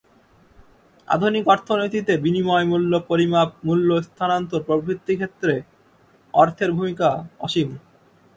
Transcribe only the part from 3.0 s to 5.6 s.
পরিমাপ, মূল্য স্থানান্তর প্রভৃতি ক্ষেত্রে